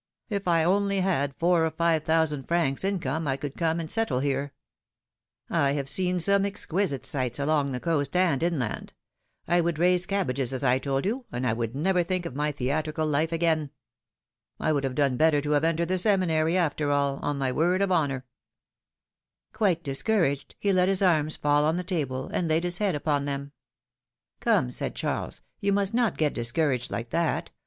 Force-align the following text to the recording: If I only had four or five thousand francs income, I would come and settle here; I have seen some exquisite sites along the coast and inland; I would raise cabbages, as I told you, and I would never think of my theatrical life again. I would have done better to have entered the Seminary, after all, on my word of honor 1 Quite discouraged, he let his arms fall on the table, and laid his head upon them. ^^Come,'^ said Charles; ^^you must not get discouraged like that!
If 0.29 0.47
I 0.47 0.63
only 0.63 1.01
had 1.01 1.35
four 1.35 1.63
or 1.63 1.69
five 1.69 2.03
thousand 2.03 2.47
francs 2.47 2.83
income, 2.83 3.27
I 3.27 3.37
would 3.39 3.55
come 3.55 3.79
and 3.79 3.91
settle 3.91 4.17
here; 4.19 4.51
I 5.47 5.73
have 5.73 5.87
seen 5.87 6.19
some 6.19 6.43
exquisite 6.43 7.05
sites 7.05 7.37
along 7.37 7.71
the 7.71 7.79
coast 7.79 8.15
and 8.15 8.41
inland; 8.41 8.93
I 9.47 9.61
would 9.61 9.77
raise 9.77 10.07
cabbages, 10.07 10.55
as 10.55 10.63
I 10.63 10.79
told 10.79 11.05
you, 11.05 11.25
and 11.31 11.45
I 11.45 11.53
would 11.53 11.75
never 11.75 12.01
think 12.01 12.25
of 12.25 12.33
my 12.35 12.51
theatrical 12.51 13.05
life 13.05 13.31
again. 13.31 13.69
I 14.59 14.73
would 14.73 14.85
have 14.85 14.95
done 14.95 15.17
better 15.17 15.39
to 15.41 15.51
have 15.51 15.63
entered 15.63 15.89
the 15.89 15.99
Seminary, 15.99 16.57
after 16.57 16.89
all, 16.89 17.17
on 17.21 17.37
my 17.37 17.51
word 17.51 17.83
of 17.83 17.91
honor 17.91 18.25
1 19.53 19.53
Quite 19.53 19.83
discouraged, 19.83 20.55
he 20.57 20.73
let 20.73 20.89
his 20.89 21.03
arms 21.03 21.35
fall 21.37 21.63
on 21.63 21.75
the 21.77 21.83
table, 21.83 22.27
and 22.33 22.47
laid 22.47 22.63
his 22.63 22.79
head 22.79 22.95
upon 22.95 23.25
them. 23.25 23.51
^^Come,'^ 24.41 24.73
said 24.73 24.95
Charles; 24.95 25.41
^^you 25.61 25.71
must 25.71 25.93
not 25.93 26.17
get 26.17 26.33
discouraged 26.33 26.89
like 26.89 27.11
that! 27.11 27.51